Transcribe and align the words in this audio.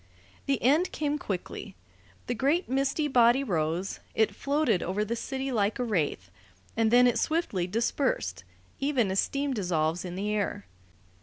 The 0.47 0.59
end 0.63 0.91
came 0.91 1.19
quickly. 1.19 1.75
The 2.25 2.33
great 2.33 2.67
misty 2.67 3.07
body 3.07 3.43
rose; 3.43 3.99
it 4.15 4.33
floated 4.35 4.81
over 4.81 5.05
the 5.05 5.15
city 5.15 5.51
like 5.51 5.77
a 5.77 5.83
wraith, 5.83 6.31
and 6.75 6.89
then 6.89 7.05
it 7.05 7.19
swiftly 7.19 7.67
dispersed, 7.67 8.43
even 8.79 9.11
as 9.11 9.19
steam 9.19 9.53
dissolves 9.53 10.03
in 10.03 10.15
the 10.15 10.31
air. 10.31 10.65